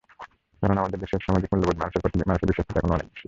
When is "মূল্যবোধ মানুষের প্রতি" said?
1.51-2.17